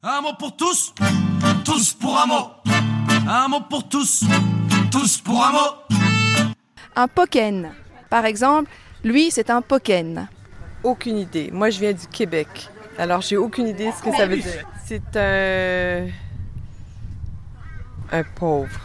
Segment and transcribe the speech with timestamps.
[0.00, 0.94] Un mot pour tous,
[1.64, 2.50] tous pour un mot.
[3.28, 4.22] Un mot pour tous,
[4.92, 5.96] tous pour un mot.
[6.94, 7.72] Un poken.
[8.08, 8.70] Par exemple,
[9.02, 10.28] lui, c'est un poken.
[10.84, 11.50] Aucune idée.
[11.52, 12.68] Moi, je viens du Québec.
[12.96, 14.68] Alors, j'ai aucune idée de ce que ça veut dire.
[14.84, 16.06] C'est un.
[18.12, 18.80] un pauvre.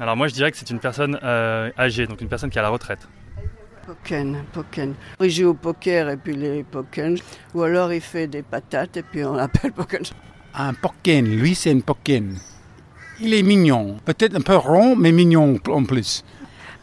[0.00, 2.60] Alors moi je dirais que c'est une personne euh, âgée, donc une personne qui est
[2.60, 3.08] à la retraite.
[3.86, 4.94] Poken, poken.
[5.20, 7.16] Il joue au poker et puis les poken.
[7.54, 10.02] Ou alors il fait des patates et puis on l'appelle poken.
[10.54, 12.36] Un poken, lui c'est un poken.
[13.20, 16.24] Il est mignon, peut-être un peu rond, mais mignon en plus.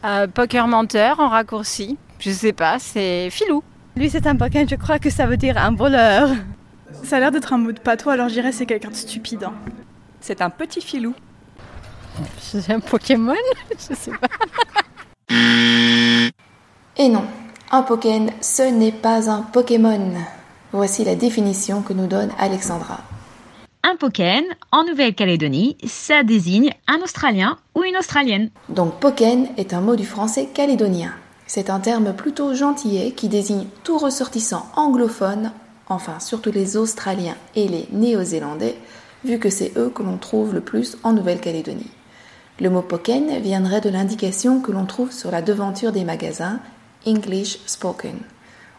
[0.04, 1.96] Euh, poker menteur en raccourci.
[2.18, 3.62] Je sais pas, c'est filou.
[3.96, 6.30] Lui c'est un poken, je crois que ça veut dire un voleur.
[7.02, 9.44] Ça a l'air d'être un mot de patois, alors je dirais c'est quelqu'un de stupide.
[9.44, 9.52] hein.
[10.20, 11.14] C'est un petit filou.
[12.38, 13.34] C'est un Pokémon
[13.78, 14.28] Je sais pas.
[16.96, 17.24] Et non,
[17.70, 20.12] un Pokémon, ce n'est pas un Pokémon.
[20.72, 23.00] Voici la définition que nous donne Alexandra.
[23.88, 28.50] Un Pokémon, en Nouvelle-Calédonie, ça désigne un Australien ou une Australienne.
[28.68, 31.12] Donc Pokémon est un mot du français calédonien.
[31.46, 35.52] C'est un terme plutôt gentillet qui désigne tout ressortissant anglophone,
[35.88, 38.74] enfin surtout les Australiens et les Néo-Zélandais,
[39.24, 41.92] vu que c'est eux que l'on trouve le plus en Nouvelle-Calédonie.
[42.58, 46.58] Le mot Poken viendrait de l'indication que l'on trouve sur la devanture des magasins
[47.06, 48.18] English Spoken.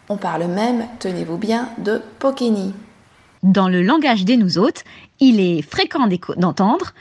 [0.09, 2.73] On parle même, tenez-vous bien, de Pokeni.
[3.43, 4.81] Dans le langage des nous autres,
[5.19, 6.07] il est fréquent
[6.37, 6.93] d'entendre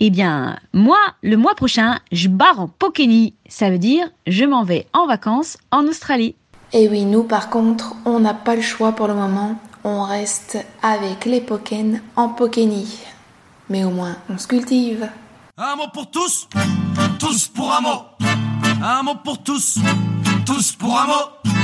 [0.00, 3.34] Eh bien, moi, le mois prochain, je barre en Pokeni.
[3.48, 6.34] Ça veut dire je m'en vais en vacances en Australie.
[6.72, 9.56] Et oui, nous par contre, on n'a pas le choix pour le moment.
[9.82, 12.98] On reste avec les Poken en Pokeni.
[13.68, 15.08] Mais au moins, on se cultive.
[15.56, 16.48] Un mot pour tous,
[17.18, 18.02] tous pour un mot.
[18.82, 19.78] Un mot pour tous,
[20.46, 21.59] tous pour un mot.